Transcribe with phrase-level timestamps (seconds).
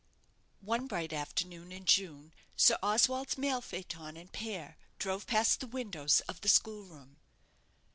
[0.61, 6.21] One bright afternoon in June, Sir Oswald's mail phaeton and pair drove past the windows
[6.21, 7.17] of the school room.